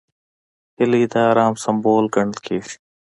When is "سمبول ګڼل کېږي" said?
1.63-2.75